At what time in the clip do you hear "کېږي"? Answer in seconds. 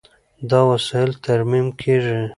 1.81-2.19